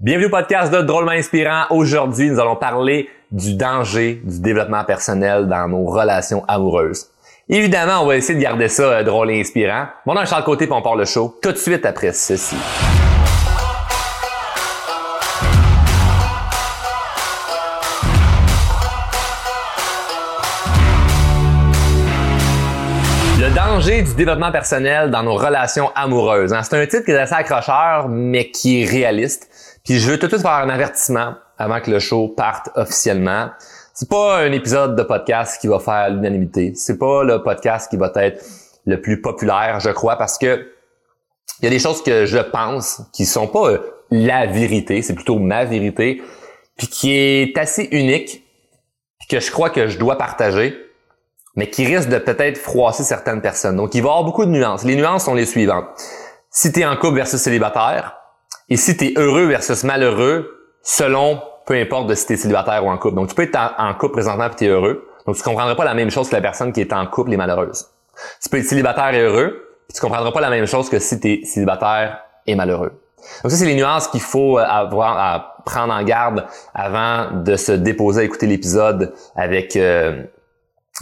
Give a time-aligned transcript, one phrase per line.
[0.00, 1.64] Bienvenue au podcast de Drôlement Inspirant.
[1.70, 7.08] Aujourd'hui, nous allons parler du danger du développement personnel dans nos relations amoureuses.
[7.48, 9.86] Évidemment, on va essayer de garder ça euh, drôle et inspirant.
[10.06, 12.54] Mon nom est Charles Côté, puis on part le show tout de suite après ceci.
[23.40, 26.52] Le danger du développement personnel dans nos relations amoureuses.
[26.52, 26.62] Hein.
[26.62, 29.48] C'est un titre qui est assez accrocheur, mais qui est réaliste.
[29.88, 33.48] Puis je veux tout de suite faire un avertissement avant que le show parte officiellement.
[33.94, 36.74] C'est pas un épisode de podcast qui va faire l'unanimité.
[36.74, 38.44] C'est pas le podcast qui va être
[38.84, 40.70] le plus populaire, je crois, parce que
[41.60, 43.78] il y a des choses que je pense qui sont pas euh,
[44.10, 46.20] la vérité, c'est plutôt ma vérité,
[46.76, 48.44] puis qui est assez unique,
[49.18, 50.76] puis que je crois que je dois partager,
[51.56, 53.76] mais qui risque de peut-être froisser certaines personnes.
[53.76, 54.84] Donc, il va y avoir beaucoup de nuances.
[54.84, 55.86] Les nuances sont les suivantes.
[56.50, 58.17] Si tu es en couple versus célibataire,
[58.68, 62.84] et si tu es heureux versus malheureux, selon peu importe de si tu es célibataire
[62.84, 63.16] ou en couple.
[63.16, 65.06] Donc, tu peux être en, couple présentement et tu es heureux.
[65.26, 67.36] Donc, tu comprendras pas la même chose que la personne qui est en couple et
[67.36, 67.88] malheureuse.
[68.42, 71.20] Tu peux être célibataire et heureux, puis tu comprendras pas la même chose que si
[71.20, 72.92] tu es célibataire et malheureux.
[73.42, 77.72] Donc ça, c'est les nuances qu'il faut avoir à prendre en garde avant de se
[77.72, 80.22] déposer à écouter l'épisode avec euh,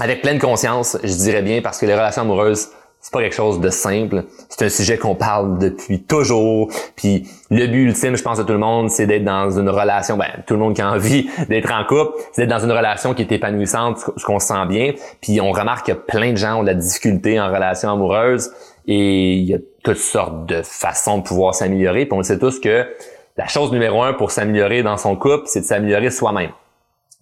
[0.00, 2.70] avec pleine conscience, je dirais bien, parce que les relations amoureuses,
[3.06, 4.24] c'est pas quelque chose de simple.
[4.48, 6.68] C'est un sujet qu'on parle depuis toujours.
[6.96, 10.16] Puis le but ultime, je pense à tout le monde, c'est d'être dans une relation,
[10.16, 13.14] ben tout le monde qui a envie d'être en couple, c'est d'être dans une relation
[13.14, 14.92] qui est épanouissante, ce qu'on se sent bien.
[15.20, 18.50] Puis on remarque que plein de gens ont de la difficulté en relation amoureuse
[18.88, 22.06] et il y a toutes sortes de façons de pouvoir s'améliorer.
[22.06, 22.88] Puis on sait tous que
[23.36, 26.50] la chose numéro un pour s'améliorer dans son couple, c'est de s'améliorer soi-même.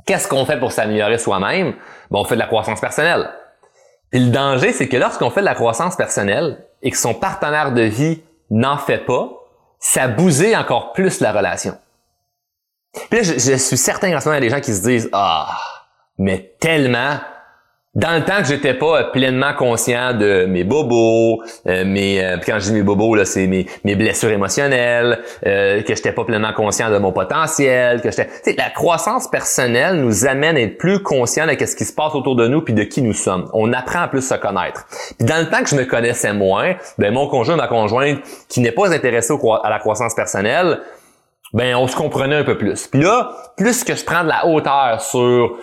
[0.06, 1.74] Qu'est-ce qu'on fait pour s'améliorer soi-même?
[2.10, 3.28] Bon, on fait de la croissance personnelle.
[4.14, 7.72] Puis le danger, c'est que lorsqu'on fait de la croissance personnelle et que son partenaire
[7.72, 9.28] de vie n'en fait pas,
[9.80, 11.76] ça bousille encore plus la relation.
[13.10, 14.72] Puis là, je, je suis certain qu'en ce moment, il y a des gens qui
[14.72, 15.58] se disent, ah,
[16.16, 17.18] mais tellement,
[17.94, 22.58] dans le temps que j'étais pas pleinement conscient de mes bobos, euh, mes euh, quand
[22.58, 26.52] je dis mes bobos là, c'est mes, mes blessures émotionnelles, euh, que j'étais pas pleinement
[26.52, 31.46] conscient de mon potentiel, que j'étais la croissance personnelle nous amène à être plus conscient
[31.46, 33.48] de ce qui se passe autour de nous puis de qui nous sommes.
[33.52, 34.86] On apprend à plus se connaître.
[35.18, 38.18] Puis dans le temps que je me connaissais moins, ben mon conjoint, ma conjointe
[38.48, 40.80] qui n'est pas intéressé à la croissance personnelle,
[41.52, 42.88] ben on se comprenait un peu plus.
[42.88, 45.56] Puis là, plus que je prends de la hauteur sur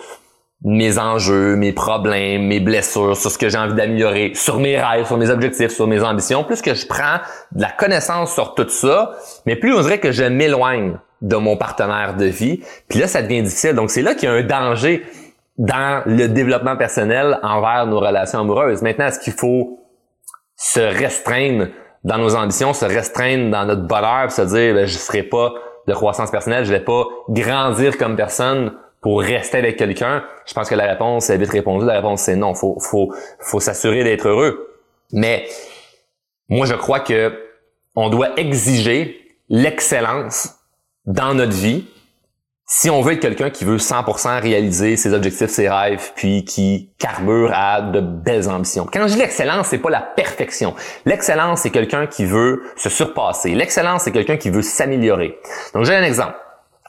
[0.64, 5.06] mes enjeux, mes problèmes, mes blessures, sur ce que j'ai envie d'améliorer, sur mes rêves,
[5.06, 7.18] sur mes objectifs, sur mes ambitions, plus que je prends
[7.52, 9.12] de la connaissance sur tout ça,
[9.44, 13.22] mais plus on dirait que je m'éloigne de mon partenaire de vie, puis là, ça
[13.22, 13.74] devient difficile.
[13.74, 15.04] Donc, c'est là qu'il y a un danger
[15.58, 18.82] dans le développement personnel envers nos relations amoureuses.
[18.82, 19.80] Maintenant, est-ce qu'il faut
[20.56, 21.68] se restreindre
[22.04, 25.52] dans nos ambitions, se restreindre dans notre bonheur, se dire, ben, je ne ferai pas
[25.86, 30.70] de croissance personnelle, je vais pas grandir comme personne pour rester avec quelqu'un, je pense
[30.70, 31.84] que la réponse est vite répondue.
[31.84, 32.54] La réponse c'est non.
[32.54, 34.78] Faut, faut, faut s'assurer d'être heureux.
[35.12, 35.46] Mais
[36.48, 37.38] moi, je crois que
[37.94, 40.54] on doit exiger l'excellence
[41.04, 41.86] dans notre vie
[42.74, 46.90] si on veut être quelqu'un qui veut 100% réaliser ses objectifs, ses rêves, puis qui
[46.98, 48.86] carbure à de belles ambitions.
[48.90, 50.74] Quand je dis l'excellence, c'est pas la perfection.
[51.04, 53.54] L'excellence, c'est quelqu'un qui veut se surpasser.
[53.54, 55.38] L'excellence, c'est quelqu'un qui veut s'améliorer.
[55.74, 56.36] Donc, j'ai un exemple.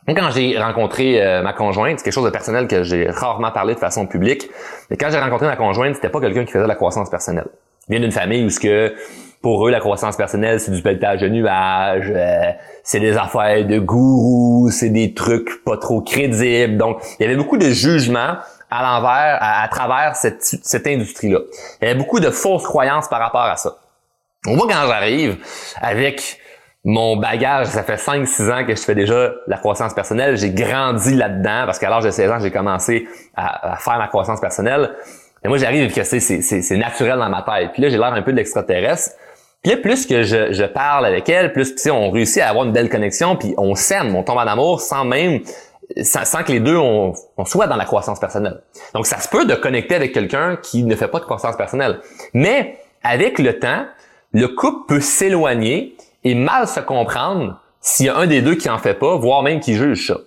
[0.07, 3.73] Quand j'ai rencontré euh, ma conjointe, c'est quelque chose de personnel que j'ai rarement parlé
[3.73, 4.49] de façon publique,
[4.89, 7.47] mais quand j'ai rencontré ma conjointe, c'était pas quelqu'un qui faisait de la croissance personnelle.
[7.87, 8.93] Il vient d'une famille où ce que
[9.41, 12.51] pour eux la croissance personnelle c'est du pelletage de nuages, euh,
[12.83, 16.77] c'est des affaires de gourous, c'est des trucs pas trop crédibles.
[16.77, 18.35] Donc il y avait beaucoup de jugements
[18.69, 21.39] à l'envers, à, travers cette, cette industrie-là.
[21.81, 23.77] Il y avait beaucoup de fausses croyances par rapport à ça.
[24.45, 25.37] Voit quand j'arrive
[25.81, 26.39] avec
[26.85, 30.35] mon bagage, ça fait 5-6 ans que je fais déjà la croissance personnelle.
[30.35, 34.41] J'ai grandi là-dedans parce qu'à l'âge de 16 ans, j'ai commencé à, faire ma croissance
[34.41, 34.93] personnelle.
[35.45, 37.71] Et moi, j'arrive et que c'est naturel dans ma tête.
[37.73, 39.11] Puis là, j'ai l'air un peu de l'extraterrestre.
[39.61, 42.89] Puis là, plus que je, parle avec elle, plus on réussit à avoir une belle
[42.89, 45.39] connexion, puis on s'aime, on tombe en amour sans même
[46.01, 48.61] sans, que les deux on, on, soit dans la croissance personnelle.
[48.93, 51.99] Donc, ça se peut de connecter avec quelqu'un qui ne fait pas de croissance personnelle.
[52.33, 53.85] Mais avec le temps,
[54.33, 58.69] le couple peut s'éloigner et mal se comprendre s'il y a un des deux qui
[58.69, 60.17] en fait pas, voire même qui juge ça.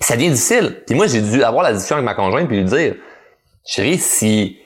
[0.00, 0.82] Ça devient difficile.
[0.86, 2.96] Puis moi, j'ai dû avoir la discussion avec ma conjointe puis lui dire,
[3.64, 4.58] chérie, si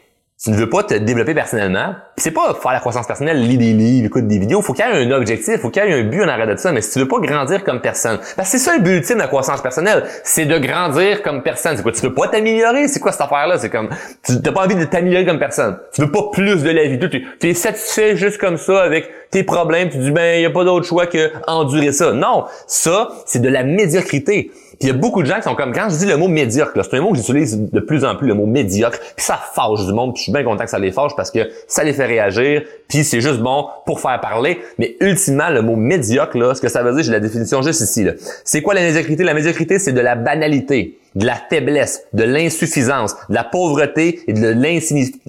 [0.43, 3.73] tu ne veux pas te développer personnellement, c'est pas faire la croissance personnelle, lire des
[3.73, 6.05] livres, écouter des vidéos, faut qu'il y ait un objectif, faut qu'il y ait un
[6.05, 8.59] but en arrêt de ça, mais si tu veux pas grandir comme personne, parce que
[8.59, 11.77] c'est ça le but ultime de la croissance personnelle, c'est de grandir comme personne.
[11.77, 12.89] C'est quoi, tu veux pas t'améliorer?
[12.89, 13.59] C'est quoi cette affaire-là?
[13.59, 13.91] C'est comme,
[14.25, 15.79] tu n'as pas envie de t'améliorer comme personne.
[15.93, 16.99] Tu veux pas plus de la vie.
[16.99, 20.51] Tu, tu es satisfait juste comme ça avec tes problèmes, tu dis ben y a
[20.51, 22.13] pas d'autre choix que endurer ça.
[22.13, 24.51] Non, ça c'est de la médiocrité.
[24.79, 26.29] Puis il y a beaucoup de gens qui sont comme quand je dis le mot
[26.29, 29.39] médiocre, c'est un mot que j'utilise de plus en plus le mot médiocre, puis ça
[29.55, 31.83] fâche du monde, puis je suis bien content que ça les fâche parce que ça
[31.83, 36.37] les fait réagir, puis c'est juste bon pour faire parler, mais ultimement le mot médiocre
[36.37, 38.07] là, ce que ça veut dire, j'ai la définition juste ici.
[38.45, 39.25] C'est quoi la médiocrité?
[39.25, 44.33] La médiocrité, c'est de la banalité, de la faiblesse, de l'insuffisance, de la pauvreté et
[44.33, 44.49] de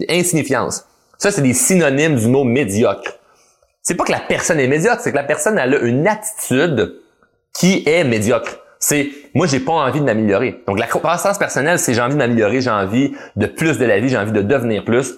[0.07, 0.85] l'insignifiance.
[1.18, 3.19] Ça c'est des synonymes du mot médiocre.
[3.81, 6.95] C'est pas que la personne est médiocre, c'est que la personne a une attitude
[7.53, 10.63] qui est médiocre c'est moi j'ai pas envie de m'améliorer.
[10.68, 14.00] Donc la croissance personnelle, c'est j'ai envie de m'améliorer, j'ai envie de plus de la
[14.00, 15.15] vie, j'ai envie de devenir plus.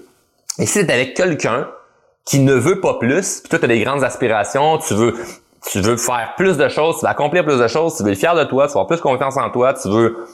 [0.60, 1.68] Et si tu avec quelqu'un
[2.26, 5.16] qui ne veut pas plus, puis toi tu as des grandes aspirations, tu veux
[5.70, 8.18] tu veux faire plus de choses, tu veux accomplir plus de choses, tu veux être
[8.18, 10.28] fier de toi, tu veux avoir plus confiance en toi, tu veux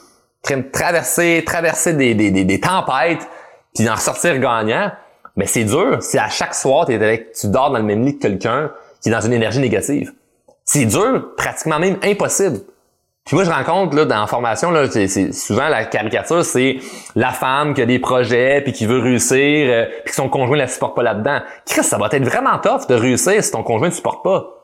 [0.71, 3.27] traverser traverser des, des, des, tempêtes
[3.73, 4.91] puis en sortir gagnant,
[5.35, 8.17] mais c'est dur si à chaque soir es avec tu dors dans le même lit
[8.17, 10.13] que quelqu'un qui est dans une énergie négative.
[10.63, 12.59] C'est dur, pratiquement même impossible.
[13.25, 16.77] Puis moi, je rencontre là, dans la formation, là, c'est, souvent la caricature, c'est
[17.15, 20.55] la femme qui a des projets, puis qui veut réussir, euh, puis que son conjoint
[20.55, 21.39] ne la supporte pas là-dedans.
[21.65, 24.55] Chris, ça va être vraiment tough de réussir si ton conjoint ne supporte pas.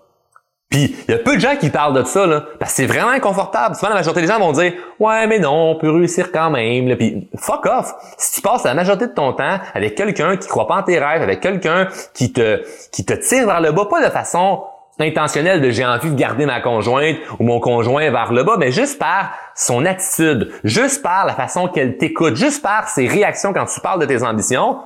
[0.70, 2.86] Puis il y a peu de gens qui parlent de ça, là, parce que c'est
[2.86, 3.76] vraiment inconfortable.
[3.76, 6.96] Souvent, la majorité des gens vont dire Ouais, mais non, on peut réussir quand même.
[6.96, 7.94] Puis fuck off!
[8.18, 11.00] Si tu passes la majorité de ton temps avec quelqu'un qui croit pas en tes
[11.00, 14.64] rêves, avec quelqu'un qui te qui te tire vers le bas, pas de façon
[15.02, 18.72] intentionnel de j'ai envie de garder ma conjointe ou mon conjoint vers le bas, mais
[18.72, 23.66] juste par son attitude, juste par la façon qu'elle t'écoute, juste par ses réactions quand
[23.66, 24.78] tu parles de tes ambitions,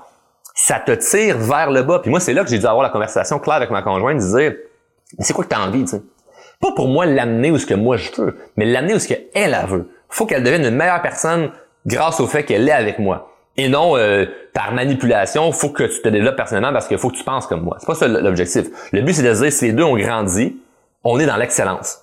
[0.53, 1.99] ça te tire vers le bas.
[1.99, 4.37] Puis moi, c'est là que j'ai dû avoir la conversation claire avec ma conjointe, de
[4.37, 4.53] dire,
[5.19, 5.97] c'est quoi que tu as envie, tu?
[6.61, 9.25] Pas pour moi l'amener où ce que moi je veux, mais l'amener où ce qu'elle,
[9.33, 9.89] elle veut.
[10.09, 11.51] Faut qu'elle devienne une meilleure personne
[11.85, 16.01] grâce au fait qu'elle est avec moi et non euh, par manipulation, faut que tu
[16.01, 17.77] te développes personnellement parce qu'il faut que tu penses comme moi.
[17.79, 18.67] C'est pas ça l'objectif.
[18.91, 20.57] Le but c'est de dire si les deux ont grandi,
[21.03, 22.01] on est dans l'excellence.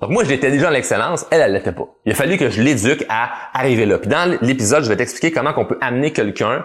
[0.00, 1.86] Donc moi j'étais déjà dans l'excellence, elle elle l'était pas.
[2.04, 3.98] Il a fallu que je l'éduque à arriver là.
[3.98, 6.64] Puis dans l'épisode, je vais t'expliquer comment on peut amener quelqu'un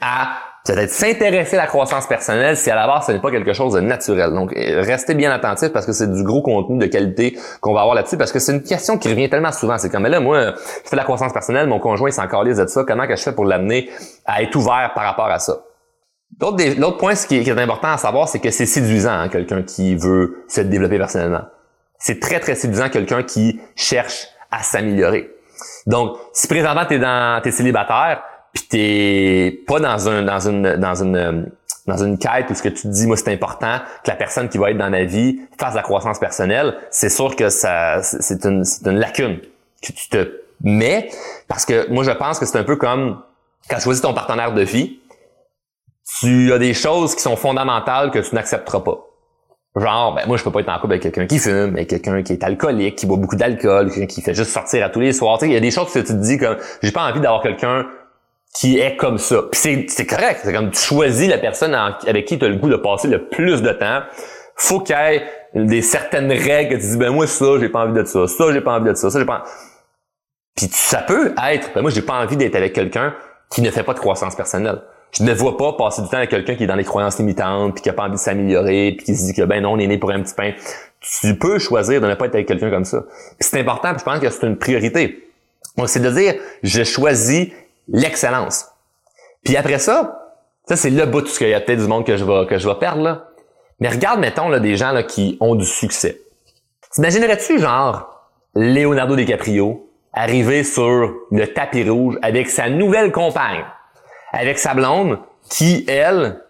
[0.00, 3.52] à peut-être s'intéresser à la croissance personnelle si à la base ce n'est pas quelque
[3.52, 4.32] chose de naturel.
[4.32, 7.80] Donc euh, restez bien attentif parce que c'est du gros contenu de qualité qu'on va
[7.80, 9.76] avoir là-dessus parce que c'est une question qui revient tellement souvent.
[9.76, 12.66] C'est comme mais là moi je fais la croissance personnelle, mon conjoint s'en calise de
[12.66, 13.90] ça, comment que je fais pour l'amener
[14.24, 15.60] à être ouvert par rapport à ça?
[16.40, 19.94] L'autre point ce qui est, important à savoir, c'est que c'est séduisant hein, quelqu'un qui
[19.94, 21.42] veut se développer personnellement.
[21.98, 25.30] C'est très très séduisant quelqu'un qui cherche à s'améliorer.
[25.86, 28.22] Donc si présentement tu es t'es célibataire,
[28.54, 31.50] puis t'es pas dans un dans une dans une
[31.86, 34.48] dans une quête où ce que tu te dis moi c'est important que la personne
[34.48, 38.44] qui va être dans ma vie fasse la croissance personnelle, c'est sûr que ça c'est
[38.44, 39.40] une c'est une lacune
[39.82, 41.10] que tu te mets
[41.48, 43.20] parce que moi je pense que c'est un peu comme
[43.68, 45.00] quand tu choisis ton partenaire de vie,
[46.20, 48.98] tu as des choses qui sont fondamentales que tu n'accepteras pas.
[49.76, 52.22] Genre, ben moi je peux pas être en couple avec quelqu'un qui fume, avec quelqu'un
[52.22, 55.12] qui est alcoolique, qui boit beaucoup d'alcool, quelqu'un qui fait juste sortir à tous les
[55.12, 55.38] soirs.
[55.38, 57.20] Tu sais, il y a des choses que tu te dis comme j'ai pas envie
[57.20, 57.86] d'avoir quelqu'un
[58.54, 59.42] qui est comme ça.
[59.52, 60.40] c'est, c'est correct.
[60.44, 63.28] C'est comme tu choisis la personne avec qui tu as le goût de passer le
[63.28, 64.02] plus de temps.
[64.56, 65.22] Faut qu'il y ait
[65.54, 68.28] des certaines règles que tu dis, ben moi, ça, j'ai pas envie de ça.
[68.28, 69.10] Ça, j'ai pas envie de ça.
[69.10, 69.42] Ça, j'ai pas
[70.56, 73.14] Puis ça peut être, ben moi, j'ai pas envie d'être avec quelqu'un
[73.50, 74.82] qui ne fait pas de croissance personnelle.
[75.10, 77.74] Je ne vois pas passer du temps avec quelqu'un qui est dans les croyances limitantes,
[77.74, 79.78] puis qui a pas envie de s'améliorer, puis qui se dit que ben non, on
[79.78, 80.52] est né pour un petit pain.
[81.20, 83.02] Tu peux choisir de ne pas être avec quelqu'un comme ça.
[83.38, 85.24] Puis c'est important, puis je pense que c'est une priorité.
[85.76, 87.48] Donc, c'est de dire, je choisis
[87.88, 88.66] l'excellence.
[89.44, 90.32] Puis après ça,
[90.66, 92.46] ça c'est le bout de ce qu'il y a peut-être du monde que je vais
[92.46, 93.28] que je vais perdre là.
[93.80, 96.20] Mais regarde mettons là des gens qui ont du succès.
[96.92, 103.64] T'imaginerais-tu genre Leonardo DiCaprio arriver sur le tapis rouge avec sa nouvelle compagne,
[104.32, 105.18] avec sa blonde
[105.50, 106.40] qui elle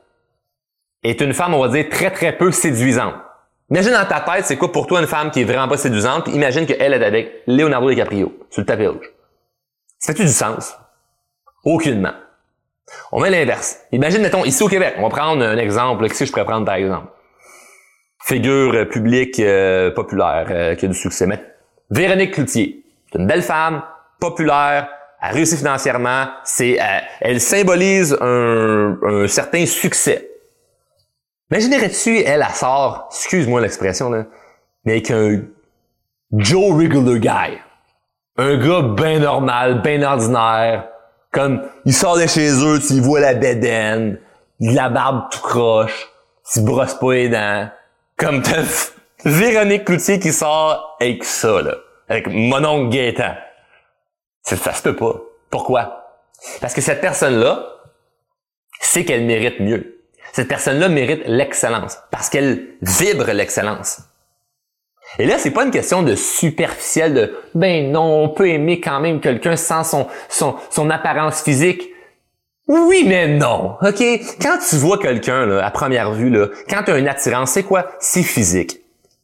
[1.02, 3.14] est une femme on va dire très très peu séduisante?
[3.70, 6.24] Imagine dans ta tête, c'est quoi pour toi une femme qui est vraiment pas séduisante,
[6.24, 9.10] puis imagine qu'elle est avec Leonardo DiCaprio sur le tapis rouge.
[9.98, 10.76] Ça fait-tu du sens?
[11.64, 12.12] Aucunement.
[13.12, 13.80] On met l'inverse.
[13.92, 16.06] Imagine, mettons, ici au Québec, on va prendre un exemple.
[16.06, 17.08] Qu'est-ce que je pourrais prendre par exemple?
[18.24, 21.26] Figure euh, publique euh, populaire euh, qui a du succès.
[21.26, 21.42] Mais
[21.90, 22.84] Véronique Cloutier.
[23.12, 23.82] C'est une belle femme,
[24.18, 24.88] populaire,
[25.22, 26.26] elle réussit financièrement.
[26.44, 26.78] C'est,
[27.20, 30.30] elle symbolise un, un certain succès.
[31.50, 34.24] Imaginerais-tu, elle, elle sort, excuse-moi l'expression, là,
[34.84, 35.42] mais avec un
[36.32, 37.58] Joe Regular Guy.
[38.36, 40.88] Un gars bien normal, bien ordinaire,
[41.34, 44.20] comme, il sort de chez eux, tu vois la bédaine,
[44.60, 46.08] la barbe tout croche,
[46.52, 47.68] tu brosses pas les dents.
[48.16, 48.62] Comme t'as
[49.24, 51.74] Véronique Cloutier qui sort avec ça, là.
[52.08, 53.34] Avec mon oncle Gaétan.
[54.42, 55.14] Ça, ça se peut pas.
[55.50, 56.20] Pourquoi?
[56.60, 57.66] Parce que cette personne-là
[58.80, 59.98] sait qu'elle mérite mieux.
[60.32, 64.02] Cette personne-là mérite l'excellence parce qu'elle vibre l'excellence.
[65.18, 69.00] Et là, c'est pas une question de superficiel de ben non, on peut aimer quand
[69.00, 71.90] même quelqu'un sans son, son, son apparence physique.
[72.66, 73.76] Oui, mais non.
[73.82, 74.02] OK?
[74.40, 77.86] Quand tu vois quelqu'un à première vue, là, quand tu as une attirance, c'est quoi?
[78.00, 78.80] C'est physique.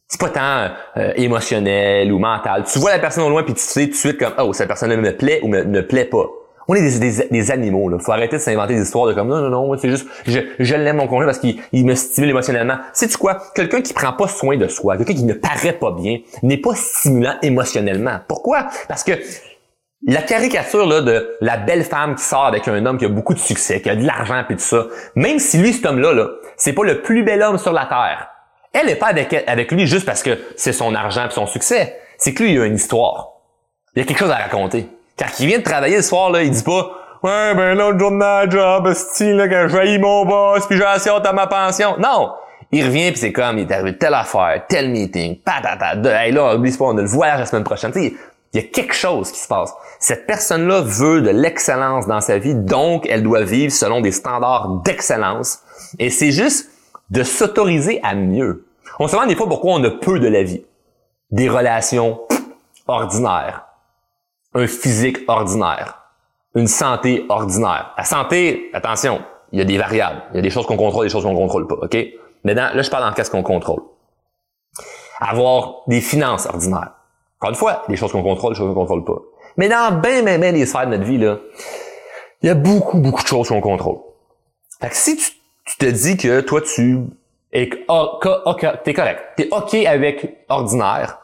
[0.07, 2.65] C'est pas tant euh, émotionnel ou mental.
[2.71, 4.67] Tu vois la personne au loin puis tu sais tout de suite comme oh, cette
[4.67, 6.27] personne-là me plaît ou me, ne plaît pas.
[6.67, 6.99] On est
[7.31, 7.97] des, animaux, là.
[7.99, 10.75] Faut arrêter de s'inventer des histoires de comme non, non, non, c'est juste je, je
[10.75, 12.77] l'aime mon conjoint parce qu'il me stimule émotionnellement.
[12.93, 13.41] Sais-tu quoi?
[13.55, 16.75] Quelqu'un qui prend pas soin de soi, quelqu'un qui ne paraît pas bien, n'est pas
[16.75, 18.19] stimulant émotionnellement.
[18.27, 18.67] Pourquoi?
[18.87, 19.13] Parce que
[20.07, 23.33] la caricature là, de la belle femme qui sort avec un homme qui a beaucoup
[23.33, 26.27] de succès, qui a de l'argent et tout ça, même si lui, cet homme-là, là,
[26.57, 28.29] c'est pas le plus bel homme sur la terre,
[28.73, 31.99] elle n'est pas avec, avec lui juste parce que c'est son argent et son succès.
[32.17, 33.33] C'est que lui, il a une histoire.
[33.95, 34.87] Il y a quelque chose à raconter.
[35.21, 38.09] Quand il vient de travailler le soir, là, il dit pas Ouais, ben l'autre jour
[38.09, 41.95] de ma job, style, là, quand je mon boss, puis j'ai assez à ma pension.
[41.99, 42.31] Non!
[42.71, 46.31] Il revient puis c'est comme, il est arrivé telle affaire, tel meeting, patata, de, hey
[46.31, 47.91] là, oublie pas, on a le voyage la semaine prochaine.
[47.95, 48.13] il
[48.53, 49.71] y a quelque chose qui se passe.
[49.99, 54.81] Cette personne-là veut de l'excellence dans sa vie, donc elle doit vivre selon des standards
[54.83, 55.59] d'excellence.
[55.99, 56.69] Et c'est juste
[57.11, 58.65] de s'autoriser à mieux.
[58.97, 60.63] On se demande des fois pourquoi on a peu de la vie.
[61.29, 62.21] Des relations
[62.87, 63.65] ordinaires,
[64.53, 65.99] un physique ordinaire,
[66.55, 67.93] une santé ordinaire.
[67.97, 70.23] La santé, attention, il y a des variables.
[70.31, 71.97] Il y a des choses qu'on contrôle, des choses qu'on contrôle pas, OK?
[72.43, 73.81] Maintenant, là, je parle en qu'est-ce qu'on contrôle.
[75.19, 76.93] Avoir des finances ordinaires.
[77.39, 79.19] Encore une fois, des choses qu'on contrôle, des choses qu'on contrôle pas.
[79.57, 81.37] Mais dans bien, bien, bien des sphères de notre vie, là,
[82.41, 83.99] il y a beaucoup, beaucoup de choses qu'on contrôle.
[84.79, 85.31] Fait que si tu,
[85.65, 87.01] tu te dis que toi, tu
[87.51, 91.19] es, t'es correct, t'es OK avec ordinaire,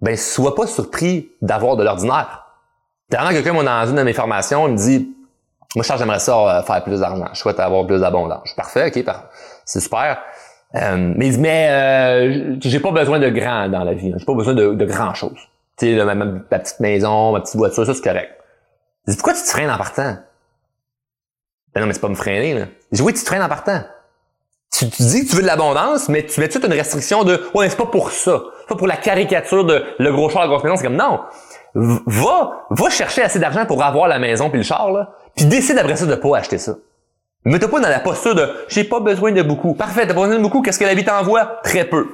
[0.00, 2.47] ben, sois pas surpris d'avoir de l'ordinaire.
[3.10, 5.14] Dernièrement, quelqu'un m'a dans une de mes formations, il me dit,
[5.74, 7.28] moi, je j'aimerais ça euh, faire plus d'argent.
[7.32, 8.52] Je souhaite avoir plus d'abondance.
[8.54, 9.04] Parfait, ok,
[9.64, 10.22] c'est super.
[10.74, 14.12] Euh, mais mais euh, j'ai pas besoin de grand dans la vie.
[14.16, 15.38] J'ai pas besoin de, de grand chose.
[15.78, 18.30] Tu sais, ma, ma, petite maison, ma petite voiture, ça c'est correct.
[19.06, 20.16] Je dis, pourquoi tu te freines en partant?
[21.74, 22.66] Ben non, mais c'est pas me freiner, là.
[22.92, 23.82] Je dis, oui, tu te freines en partant.
[24.70, 27.70] Tu, dis que tu veux de l'abondance, mais tu mets toute une restriction de, ouais,
[27.70, 28.42] c'est pas pour ça.
[28.60, 30.76] C'est pas pour la caricature de le gros char, la grosse maison.
[30.76, 31.20] C'est comme, non
[31.74, 35.78] va, va chercher assez d'argent pour avoir la maison puis le char, là, puis décide
[35.78, 36.74] après ça de pas acheter ça.
[37.44, 39.74] Mets-toi pas dans la posture de j'ai pas besoin de beaucoup.
[39.74, 41.60] Parfait, t'as pas besoin de beaucoup, qu'est-ce que la vie t'envoie?
[41.62, 42.08] Très peu.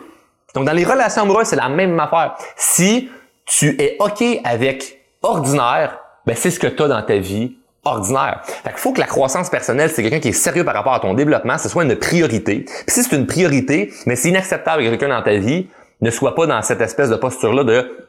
[0.55, 2.37] Donc dans les relations amoureuses, c'est la même affaire.
[2.57, 3.11] Si
[3.47, 8.41] tu es OK avec ordinaire, ben c'est ce que tu as dans ta vie ordinaire.
[8.45, 11.01] Fait qu'il faut que la croissance personnelle, c'est quelqu'un qui est sérieux par rapport à
[11.01, 12.61] ton développement, ce soit une priorité.
[12.61, 15.69] Puis si c'est une priorité, mais c'est inacceptable que quelqu'un dans ta vie
[16.01, 18.07] ne soit pas dans cette espèce de posture-là de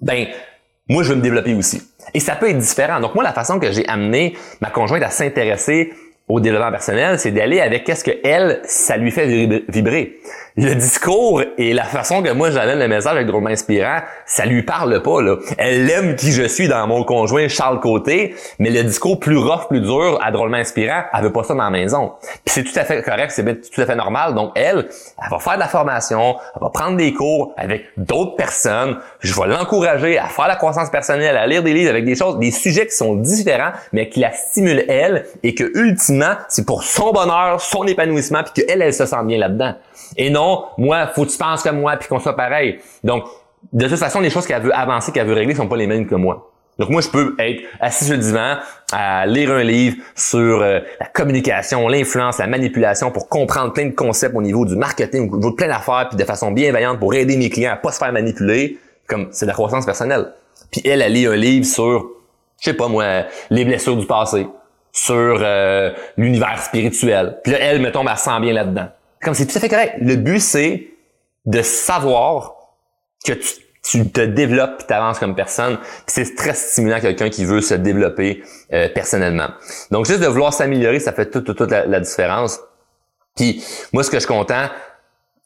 [0.00, 0.26] ben
[0.88, 1.82] moi, je veux me développer aussi.
[2.14, 3.00] Et ça peut être différent.
[3.00, 5.92] Donc, moi, la façon que j'ai amené ma conjointe à s'intéresser
[6.28, 9.26] au développement personnel, c'est d'aller avec qu'est-ce que elle, ça lui fait
[9.68, 10.18] vibrer
[10.56, 14.62] le discours et la façon que moi j'amène le message avec drôlement inspirant, ça lui
[14.62, 15.36] parle pas là.
[15.56, 19.68] Elle aime qui je suis dans mon conjoint Charles Côté, mais le discours plus rough,
[19.68, 22.12] plus dur, à drôlement inspirant, elle veut pas ça dans la maison.
[22.44, 24.34] Puis c'est tout à fait correct, c'est tout à fait normal.
[24.34, 24.88] Donc elle,
[25.22, 28.98] elle va faire de la formation, elle va prendre des cours avec d'autres personnes.
[29.20, 32.38] Je vais l'encourager à faire la croissance personnelle, à lire des livres avec des choses,
[32.38, 36.11] des sujets qui sont différents, mais qui la stimulent elle et que ultimement
[36.48, 39.74] c'est pour son bonheur, son épanouissement, puis qu'elle, elle se sent bien là-dedans.
[40.16, 42.78] Et non, moi, faut que tu penses comme moi puis qu'on soit pareil.
[43.04, 43.24] Donc,
[43.72, 46.06] de toute façon, les choses qu'elle veut avancer, qu'elle veut régler, sont pas les mêmes
[46.06, 46.48] que moi.
[46.78, 48.56] Donc moi, je peux être assis sur divan
[48.92, 53.94] à lire un livre sur euh, la communication, l'influence, la manipulation pour comprendre plein de
[53.94, 57.12] concepts au niveau du marketing, au niveau de plein d'affaires, puis de façon bienveillante pour
[57.14, 60.32] aider mes clients à pas se faire manipuler, comme c'est de la croissance personnelle.
[60.70, 62.10] Puis elle, elle lit un livre sur,
[62.58, 64.46] je sais pas moi, les blessures du passé,
[64.92, 67.38] sur euh, l'univers spirituel.
[67.42, 68.88] Puis là, elle, me tombe à sent bien là-dedans.
[69.22, 69.94] Comme c'est tout à fait correct.
[70.00, 70.88] Le but, c'est
[71.46, 72.54] de savoir
[73.24, 75.78] que tu, te développes et t'avances comme personne.
[76.06, 79.48] C'est très stimulant quelqu'un qui veut se développer euh, personnellement.
[79.90, 82.60] Donc, juste de vouloir s'améliorer, ça fait toute, toute, la, différence.
[83.34, 84.68] Puis, moi, ce que je suis content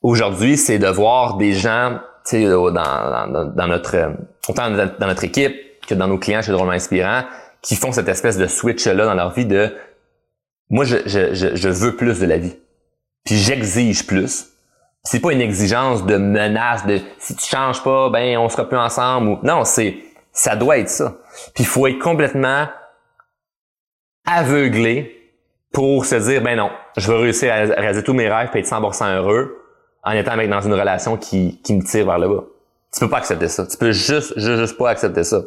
[0.03, 1.99] aujourd'hui, c'est de voir des gens,
[2.29, 4.13] tu sais, dans, dans, dans, notre,
[4.49, 5.55] autant dans notre équipe
[5.87, 7.23] que dans nos clients chez Drôlement Inspirant,
[7.67, 9.75] qui font cette espèce de switch-là dans leur vie de
[10.69, 12.57] moi, je, je, je veux plus de la vie
[13.27, 14.47] puis j'exige plus.
[15.03, 18.79] C'est pas une exigence de menace de si tu changes pas, ben on sera plus
[18.79, 19.99] ensemble non, c'est
[20.33, 21.17] ça doit être ça.
[21.55, 22.67] Puis il faut être complètement
[24.27, 25.13] aveuglé
[25.73, 28.67] pour se dire ben non, je veux réussir à réaliser tous mes rêves et être
[28.67, 29.63] 100% heureux
[30.03, 32.45] en étant avec dans une relation qui, qui me tire vers le bas.
[32.93, 33.67] Tu peux pas accepter ça.
[33.67, 35.43] Tu peux juste juste, juste pas accepter ça.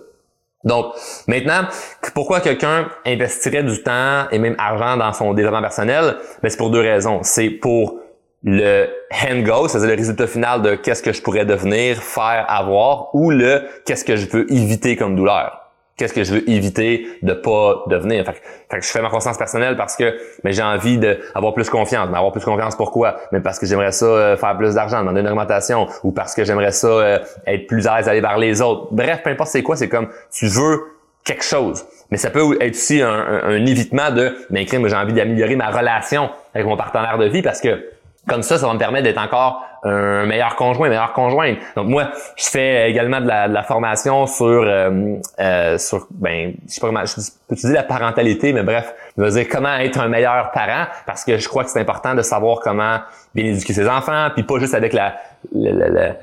[0.63, 0.93] Donc,
[1.27, 1.67] maintenant,
[2.13, 6.17] pourquoi quelqu'un investirait du temps et même argent dans son développement personnel?
[6.43, 7.21] Ben, c'est pour deux raisons.
[7.23, 7.99] C'est pour
[8.43, 13.13] le end goal, c'est-à-dire le résultat final de qu'est-ce que je pourrais devenir, faire, avoir,
[13.13, 15.58] ou le qu'est-ce que je veux éviter comme douleur
[15.99, 18.25] qu'est-ce que je veux éviter de pas devenir.
[18.25, 22.07] Fait que, je fais ma croissance personnelle parce que mais j'ai envie d'avoir plus confiance.
[22.09, 23.17] Mais avoir plus confiance pourquoi?
[23.31, 26.45] Mais parce que j'aimerais ça euh, faire plus d'argent, demander une augmentation, ou parce que
[26.45, 28.87] j'aimerais ça euh, être plus à l'aise d'aller vers les autres.
[28.91, 30.79] Bref, peu importe c'est quoi, c'est comme tu veux
[31.23, 31.85] quelque chose.
[32.11, 35.69] Mais ça peut être aussi un, un, évitement de mais ben, j'ai envie d'améliorer ma
[35.69, 37.83] relation avec mon partenaire de vie parce que
[38.27, 41.57] comme ça, ça va me permettre d'être encore un meilleur conjoint, meilleure conjointe.
[41.75, 46.81] Donc moi, je fais également de la, formation sur euh, euh, sur ben je sais
[46.81, 50.07] pas comment je peux utiliser la parentalité, mais bref, je veux dire comment être un
[50.07, 52.99] meilleur parent parce que je crois que c'est important de savoir comment
[53.35, 55.15] bien éduquer ses enfants, puis pas juste avec la,
[55.53, 56.15] la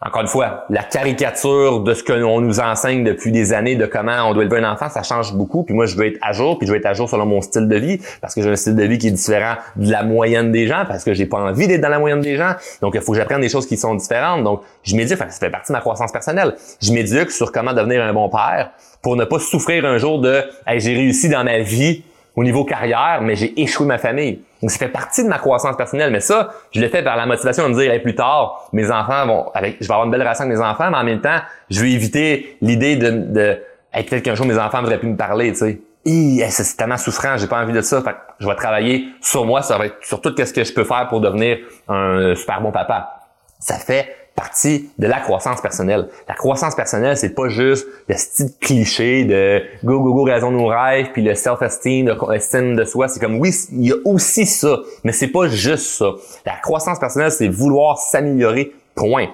[0.00, 3.84] encore une fois, la caricature de ce que l'on nous enseigne depuis des années de
[3.84, 5.64] comment on doit élever un enfant, ça change beaucoup.
[5.64, 7.40] Puis moi, je veux être à jour, puis je veux être à jour selon mon
[7.40, 10.04] style de vie, parce que j'ai un style de vie qui est différent de la
[10.04, 12.52] moyenne des gens, parce que j'ai pas envie d'être dans la moyenne des gens.
[12.80, 14.44] Donc, il faut que j'apprenne des choses qui sont différentes.
[14.44, 16.54] Donc, je médite, ça fait partie de ma croissance personnelle.
[16.80, 18.70] Je m'éduque sur comment devenir un bon père
[19.02, 22.04] pour ne pas souffrir un jour de hey, j'ai réussi dans ma vie
[22.36, 24.42] au niveau carrière, mais j'ai échoué ma famille.
[24.60, 26.10] Donc, ça fait partie de ma croissance personnelle.
[26.10, 29.26] Mais ça, je l'ai fait par la motivation de me dire, plus tard, mes enfants
[29.26, 31.38] vont, avec, je vais avoir une belle relation avec mes enfants, mais en même temps,
[31.70, 33.58] je vais éviter l'idée de, de
[33.92, 36.50] peut-être qu'un jour mes enfants voudraient plus me parler, tu sais.
[36.50, 38.02] c'est tellement souffrant, j'ai pas envie de ça.
[38.02, 40.84] Fait je vais travailler sur moi, ça va être sur tout ce que je peux
[40.84, 43.20] faire pour devenir un super bon papa.
[43.58, 46.08] Ça fait partie de la croissance personnelle.
[46.28, 50.66] La croissance personnelle, c'est pas juste le style cliché de go go go raison nos
[50.66, 53.08] rêves puis le self-esteem, l'estime de soi.
[53.08, 56.12] C'est comme oui, il y a aussi ça, mais c'est pas juste ça.
[56.46, 58.72] La croissance personnelle, c'est vouloir s'améliorer.
[58.94, 59.28] Point.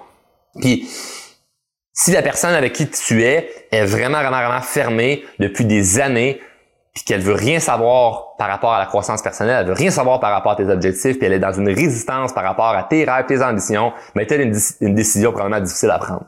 [0.60, 0.88] Puis
[1.92, 6.40] si la personne avec qui tu es est vraiment vraiment vraiment fermée depuis des années
[6.94, 10.20] puis qu'elle veut rien savoir par rapport à la croissance personnelle, elle veut rien savoir
[10.20, 13.04] par rapport à tes objectifs, puis elle est dans une résistance par rapport à tes
[13.04, 16.24] rêves, tes ambitions, mais tu une, une décision probablement difficile à prendre.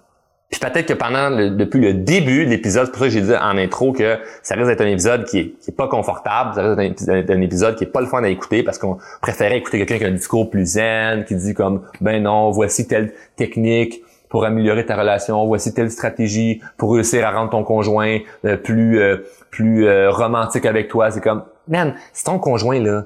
[0.51, 3.35] Puis peut-être que pendant depuis le début de l'épisode, c'est pour ça que j'ai dit
[3.35, 7.31] en intro que ça risque d'être un épisode qui est, pas confortable, ça risque d'être
[7.31, 10.05] un, épisode qui est pas le fun à écouter parce qu'on préférait écouter quelqu'un qui
[10.05, 14.87] a un discours plus zen, qui dit comme ben non, voici telle technique, pour améliorer
[14.87, 19.19] ta relation, voici telle stratégie pour réussir à rendre ton conjoint euh, plus euh,
[19.51, 21.11] plus euh, romantique avec toi.
[21.11, 23.05] C'est comme, man, si ton conjoint là,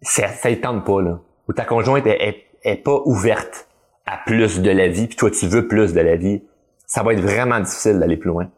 [0.00, 3.68] ça, ça tente pas là, ou ta conjointe est, est, pas ouverte
[4.06, 6.42] à plus de la vie, puis toi tu veux plus de la vie,
[6.86, 8.48] ça va être vraiment difficile d'aller plus loin.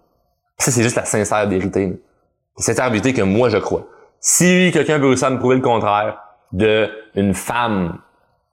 [0.59, 2.01] ça c'est juste la sincère vérité.
[2.57, 3.87] C'est sincère vérité que moi je crois.
[4.21, 6.19] Si quelqu'un veut réussir à me prouver le contraire
[6.53, 7.99] de une femme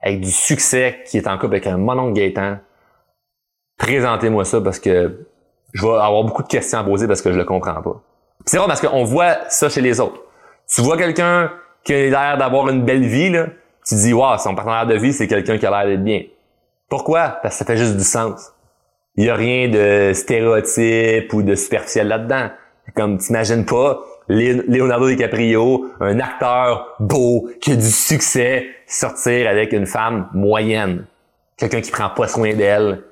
[0.02, 2.58] avec du succès qui est en couple avec un mononcle Gaétan,
[3.82, 5.26] présentez-moi ça parce que
[5.74, 8.02] je vais avoir beaucoup de questions à poser parce que je le comprends pas.
[8.46, 10.22] C'est vrai parce qu'on voit ça chez les autres.
[10.74, 11.52] Tu vois quelqu'un
[11.84, 13.48] qui a l'air d'avoir une belle vie, là,
[13.88, 16.22] tu dis, wow, son partenaire de vie, c'est quelqu'un qui a l'air d'être bien.
[16.90, 17.40] Pourquoi?
[17.42, 18.54] Parce que ça fait juste du sens.
[19.16, 22.50] Il y a rien de stéréotype ou de superficiel là-dedans.
[22.96, 29.88] Comme t'imagines pas Leonardo DiCaprio, un acteur beau, qui a du succès, sortir avec une
[29.88, 31.06] femme moyenne.
[31.58, 33.04] Quelqu'un qui prend pas soin d'elle,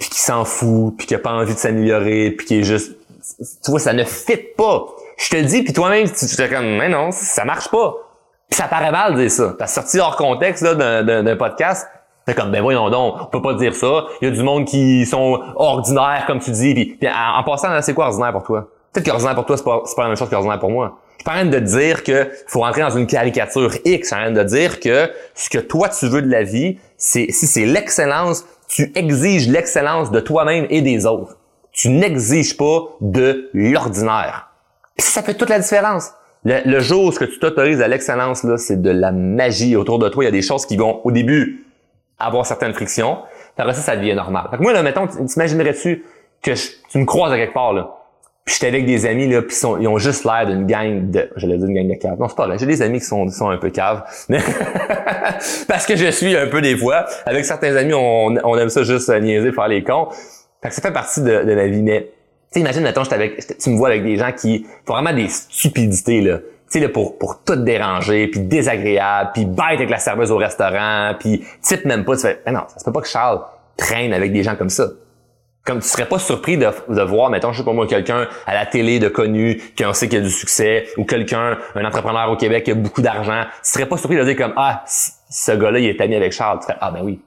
[0.00, 2.96] puis qui s'en fout, puis qui a pas envie de s'améliorer, puis qui est juste...
[3.62, 4.86] Tu vois, ça ne fit pas.
[5.18, 7.94] Je te le dis, puis toi-même, tu te fais comme, mais non, ça marche pas.
[8.48, 9.54] Puis ça paraît mal de dire ça.
[9.58, 11.86] T'as sorti hors contexte là, d'un, podcast,
[12.26, 14.06] c'est comme, ben voyons donc, on peut pas dire ça.
[14.22, 16.74] Il y a du monde qui sont ordinaires, comme tu dis.
[16.74, 18.68] Puis, en, passant, c'est quoi ordinaire pour toi?
[18.92, 20.98] Peut-être qu'ordinaire pour toi, c'est pas, pas la même chose qu'ordinaire pour moi.
[21.18, 23.84] Je suis pas en train de dire que faut rentrer dans une caricature X.
[23.84, 26.78] Je suis en train de dire que ce que toi tu veux de la vie,
[26.96, 31.36] c'est si c'est l'excellence, tu exiges l'excellence de toi-même et des autres.
[31.72, 34.48] Tu n'exiges pas de l'ordinaire.
[34.96, 36.12] ça fait toute la différence.
[36.44, 39.98] Le, jour où ce que tu t'autorises à l'excellence, là, c'est de la magie autour
[39.98, 40.22] de toi.
[40.22, 41.66] Il y a des choses qui vont, au début,
[42.18, 43.18] avoir certaines frictions.
[43.58, 44.46] Après ça, ça devient normal.
[44.50, 46.04] Fait que moi, là, mettons, t'imaginerais-tu
[46.40, 46.52] que
[46.90, 47.94] tu me croises à quelque part, là,
[48.50, 51.56] puis j'étais avec des amis là, puis ils ont juste l'air d'une gang de, j'allais
[51.56, 52.18] dire une gang de caves.
[52.18, 52.56] Non, c'est pas là.
[52.56, 54.02] J'ai des amis qui sont, sont un peu caves,
[55.68, 57.06] parce que je suis un peu des fois.
[57.26, 60.08] Avec certains amis, on, on aime ça juste niaiser, faire les cons.
[60.60, 61.80] Fait que ça fait partie de, de la vie.
[61.80, 62.10] Mais
[62.52, 66.20] tu imagine, mettons, avec, tu me vois avec des gens qui font vraiment des stupidités
[66.20, 66.38] là.
[66.72, 71.14] Tu sais, pour, pour tout déranger, puis désagréable, puis bête avec la serveuse au restaurant,
[71.20, 72.16] puis type même pas.
[72.16, 73.42] Tu fais, mais non, ça se peut pas que Charles
[73.76, 74.88] traîne avec des gens comme ça.
[75.70, 78.54] Comme tu serais pas surpris de, de voir, mettons, je sais pas moi, quelqu'un à
[78.54, 82.28] la télé de connu, qui on sait qu'il a du succès, ou quelqu'un, un entrepreneur
[82.28, 85.52] au Québec qui a beaucoup d'argent, tu serais pas surpris de dire comme, ah, ce
[85.52, 86.58] gars-là, il est ami avec Charles.
[86.58, 87.22] Tu serais, ah, ben oui.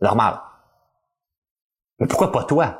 [0.00, 0.38] Normal.
[1.98, 2.78] Mais pourquoi pas toi?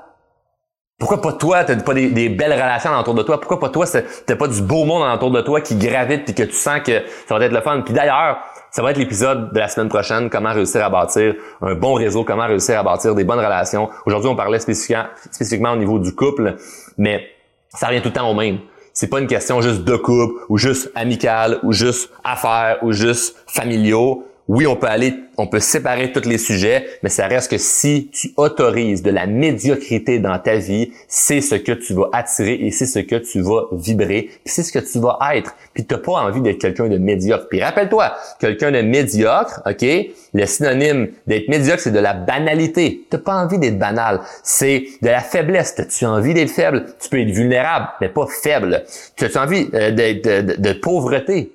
[1.00, 3.40] Pourquoi pas toi, t'as pas des, belles relations autour de toi?
[3.40, 3.86] Pourquoi pas toi,
[4.24, 7.02] t'as pas du beau monde autour de toi qui gravite puis que tu sens que
[7.26, 7.80] ça va être le fun?
[7.80, 8.38] Puis d'ailleurs,
[8.72, 12.24] ça va être l'épisode de la semaine prochaine, comment réussir à bâtir un bon réseau,
[12.24, 13.90] comment réussir à bâtir des bonnes relations.
[14.06, 16.56] Aujourd'hui, on parlait spécifiquement, au niveau du couple,
[16.96, 17.28] mais
[17.68, 18.60] ça revient tout le temps au même.
[18.94, 23.36] C'est pas une question juste de couple, ou juste amical, ou juste affaires, ou juste
[23.46, 27.58] familiaux oui, on peut aller, on peut séparer tous les sujets, mais ça reste que
[27.58, 32.54] si tu autorises de la médiocrité dans ta vie, c'est ce que tu vas attirer
[32.54, 35.54] et c'est ce que tu vas vibrer, puis c'est ce que tu vas être.
[35.74, 37.46] Puis t'as pas envie d'être quelqu'un de médiocre.
[37.48, 39.86] Puis rappelle-toi, quelqu'un de médiocre, ok,
[40.34, 43.06] le synonyme d'être médiocre, c'est de la banalité.
[43.10, 44.20] T'as pas envie d'être banal.
[44.42, 45.80] C'est de la faiblesse.
[45.96, 46.86] tu envie d'être faible?
[47.00, 48.84] Tu peux être vulnérable, mais pas faible.
[49.16, 51.52] Tu as envie euh, d'être de pauvreté?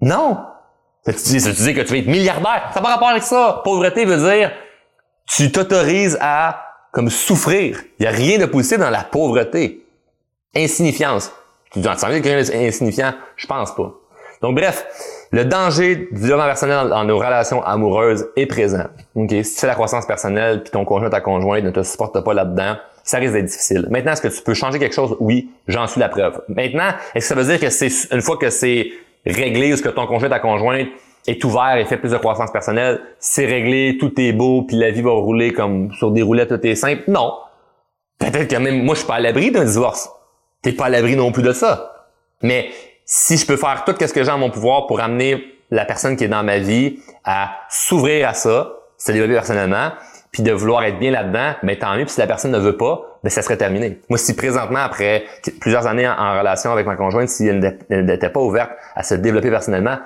[0.00, 0.38] Non,
[1.12, 2.70] tu dis, tu dis que tu veux être milliardaire.
[2.72, 3.60] Ça n'a pas rapport avec ça.
[3.64, 4.50] Pauvreté veut dire
[5.26, 7.82] tu t'autorises à comme souffrir.
[7.98, 9.84] Il n'y a rien de positif dans la pauvreté.
[10.54, 11.32] Insignifiance.
[11.72, 13.12] Tu dis, tu quelqu'un insignifiant?
[13.36, 13.92] Je pense pas.
[14.40, 14.86] Donc bref,
[15.32, 18.84] le danger du développement personnel dans, nos relations amoureuses est présent.
[19.14, 22.22] Ok, Si tu fais la croissance personnelle puis ton conjoint ta conjointe ne te supporte
[22.22, 23.86] pas là-dedans, ça risque d'être difficile.
[23.90, 25.16] Maintenant, est-ce que tu peux changer quelque chose?
[25.20, 26.40] Oui, j'en suis la preuve.
[26.48, 28.90] Maintenant, est-ce que ça veut dire que c'est une fois que c'est
[29.26, 30.88] réglé ou ce que ton conjoint, ta conjointe
[31.26, 34.90] est ouvert et fait plus de croissance personnelle, c'est réglé, tout est beau, puis la
[34.90, 37.02] vie va rouler comme sur des roulettes, tout est simple.
[37.08, 37.32] Non.
[38.18, 40.08] Peut-être que même moi, je suis pas à l'abri d'un divorce.
[40.62, 42.06] T'es pas à l'abri non plus de ça.
[42.42, 42.70] Mais
[43.04, 46.16] si je peux faire tout ce que j'ai en mon pouvoir pour amener la personne
[46.16, 49.90] qui est dans ma vie à s'ouvrir à ça, se développer personnellement,
[50.36, 52.04] puis de vouloir être bien là-dedans, mais tant mieux.
[52.04, 54.02] Puis si la personne ne veut pas, ben ça serait terminé.
[54.10, 55.24] Moi, si présentement, après
[55.62, 59.48] plusieurs années en, relation avec ma conjointe, si elle n'était pas ouverte à se développer
[59.48, 59.96] personnellement,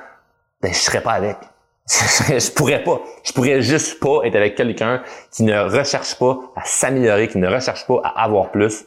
[0.63, 1.37] ben je serais pas avec.
[1.89, 3.01] je pourrais pas.
[3.25, 7.53] Je pourrais juste pas être avec quelqu'un qui ne recherche pas à s'améliorer, qui ne
[7.53, 8.85] recherche pas à avoir plus.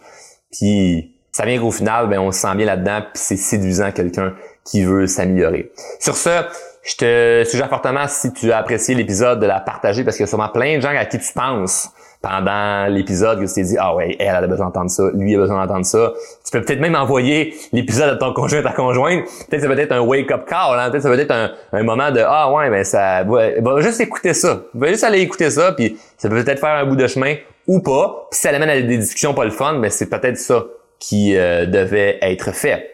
[0.49, 4.33] Puis ça vient qu'au final, ben on se sent bien là-dedans, puis c'est séduisant quelqu'un
[4.63, 5.73] qui veut s'améliorer.
[5.99, 6.45] Sur ce,
[6.83, 10.27] je te suggère fortement, si tu as apprécié l'épisode, de la partager parce qu'il y
[10.27, 11.89] a sûrement plein de gens à qui tu penses
[12.21, 15.37] pendant l'épisode que tu t'es dit, ah ouais, elle, a besoin d'entendre ça, lui a
[15.37, 16.13] besoin d'entendre ça.
[16.45, 19.25] Tu peux peut-être même envoyer l'épisode à ton conjoint, ta conjointe.
[19.49, 20.89] Peut-être ça peut être un wake-up call, hein?
[20.89, 24.61] peut-être ça peut être un, moment de, ah ouais, ben ça, va, juste écouter ça.
[24.73, 27.35] Va juste aller écouter ça, puis ça peut peut-être faire un bout de chemin
[27.67, 28.27] ou pas.
[28.31, 30.63] Puis ça l'amène à des discussions pas le fun, ben c'est peut-être ça
[30.99, 32.92] qui euh, devait être fait.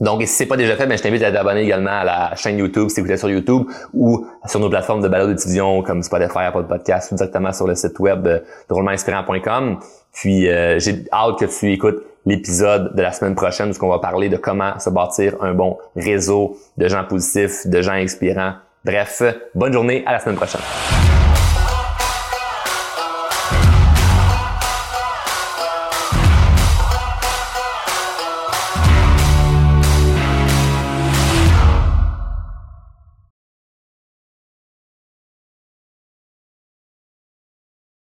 [0.00, 2.58] Donc, si c'est pas déjà fait, ben, je t'invite à t'abonner également à la chaîne
[2.58, 6.38] YouTube, si tu écoutes sur YouTube, ou sur nos plateformes de balade de comme Spotify,
[6.38, 9.78] Apple Podcast, ou directement sur le site web de drôlementinspirant.com.
[10.12, 13.98] Puis, euh, j'ai hâte que tu écoutes l'épisode de la semaine prochaine où on va
[13.98, 18.54] parler de comment se bâtir un bon réseau de gens positifs, de gens inspirants.
[18.84, 19.22] Bref,
[19.54, 20.60] bonne journée, à la semaine prochaine.